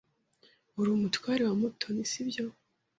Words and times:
Uri 0.79 0.89
umutware 0.91 1.41
wa 1.47 1.55
Mutoni, 1.61 2.03
sibyo? 2.11 2.45